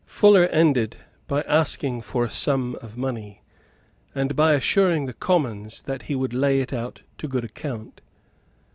[0.07, 0.97] Fuller ended
[1.27, 3.43] by asking for a sum of money,
[4.15, 8.01] and by assuring the Commons that he would lay it out to good account.